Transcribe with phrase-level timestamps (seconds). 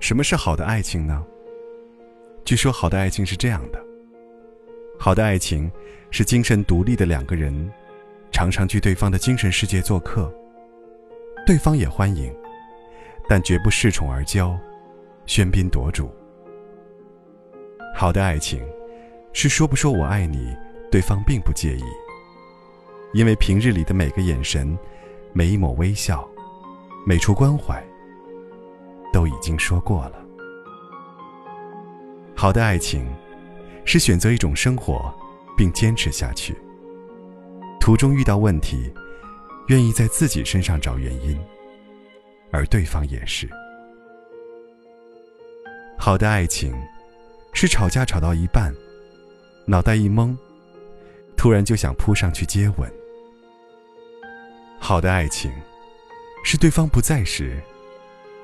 [0.00, 1.24] 什么是好的爱情呢？
[2.42, 3.78] 据说好的爱情是这样的：
[4.98, 5.70] 好的爱情
[6.10, 7.70] 是精神独立的两个人，
[8.32, 10.32] 常常去对方的精神世界做客，
[11.46, 12.34] 对方也欢迎，
[13.28, 14.58] 但绝不恃宠而骄，
[15.26, 16.10] 喧宾夺主。
[17.94, 18.66] 好的爱情
[19.34, 20.56] 是说不说我爱你，
[20.90, 21.84] 对方并不介意，
[23.12, 24.76] 因为平日里的每个眼神、
[25.34, 26.26] 每一抹微笑、
[27.06, 27.84] 每处关怀，
[29.20, 30.24] 都已经说过了。
[32.34, 33.06] 好的爱情，
[33.84, 35.14] 是选择一种生活，
[35.58, 36.56] 并坚持下去。
[37.78, 38.90] 途中遇到问题，
[39.66, 41.38] 愿意在自己身上找原因，
[42.50, 43.46] 而对方也是。
[45.98, 46.74] 好的爱情，
[47.52, 48.74] 是吵架吵到一半，
[49.66, 50.34] 脑袋一懵，
[51.36, 52.90] 突然就想扑上去接吻。
[54.78, 55.52] 好的爱情，
[56.42, 57.62] 是对方不在时，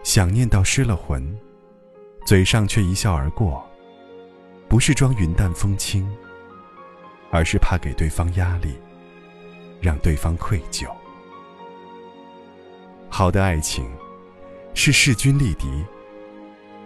[0.06, 1.36] 想念到失了魂，
[2.24, 3.60] 嘴上却一笑而过。
[4.68, 6.08] 不是装云淡风轻，
[7.32, 8.78] 而是怕给对方压力，
[9.80, 10.86] 让对方愧疚。
[13.08, 13.84] 好的爱情，
[14.74, 15.84] 是势均力敌，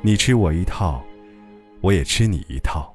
[0.01, 1.05] 你吃我一套，
[1.83, 2.91] 我也吃你一套。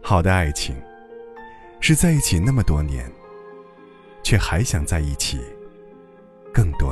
[0.00, 0.74] 好的爱情，
[1.80, 3.12] 是在一起那么多年，
[4.22, 5.38] 却还想在一起
[6.50, 6.89] 更多。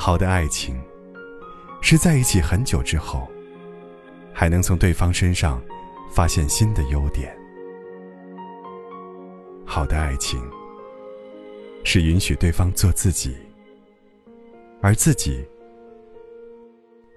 [0.00, 0.80] 好的爱情。
[1.82, 3.28] 是在一起很久之后，
[4.32, 5.60] 还能从对方身上
[6.10, 7.36] 发现新的优点。
[9.66, 10.42] 好的爱情，
[11.84, 13.36] 是允许对方做自己，
[14.80, 15.46] 而自己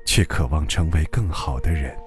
[0.06, 1.98] 却渴望成为更好的人。